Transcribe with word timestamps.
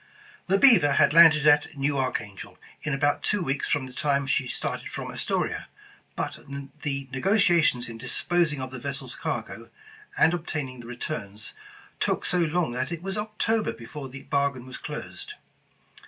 The 0.47 0.57
Beaver 0.57 0.93
had 0.93 1.13
landed 1.13 1.45
at 1.45 1.77
New 1.77 1.95
Archangel 1.95 2.57
in 2.81 2.91
about 2.95 3.21
two 3.21 3.43
weeks 3.43 3.69
from 3.69 3.85
the 3.85 3.93
time 3.93 4.25
she 4.25 4.47
started 4.47 4.89
from 4.89 5.11
Astoria, 5.11 5.67
but 6.15 6.39
the 6.81 7.07
negotiations 7.11 7.87
in 7.87 7.99
disposing 7.99 8.59
of 8.59 8.71
the 8.71 8.79
vessel's 8.79 9.13
cargo, 9.13 9.69
and 10.17 10.33
obtaining 10.33 10.79
the 10.79 10.87
returns, 10.87 11.53
took 11.99 12.25
so 12.25 12.39
long 12.39 12.71
that 12.71 12.91
it 12.91 13.03
was 13.03 13.15
October 13.15 13.71
before 13.73 14.09
the 14.09 14.23
bargain 14.23 14.65
was 14.65 14.77
closed. 14.79 15.35